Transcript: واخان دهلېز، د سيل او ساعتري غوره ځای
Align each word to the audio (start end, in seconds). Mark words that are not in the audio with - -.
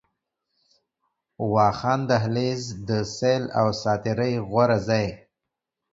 واخان 1.53 1.99
دهلېز، 2.09 2.63
د 2.87 2.89
سيل 3.17 3.43
او 3.59 3.67
ساعتري 3.81 4.33
غوره 4.49 4.77
ځای 4.87 5.07